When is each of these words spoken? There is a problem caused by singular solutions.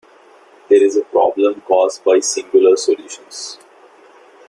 There 0.67 0.83
is 0.83 0.97
a 0.97 1.03
problem 1.03 1.61
caused 1.61 2.03
by 2.03 2.21
singular 2.21 2.75
solutions. 2.75 3.59